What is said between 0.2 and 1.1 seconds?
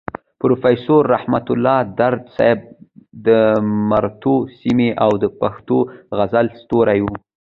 پروفيسور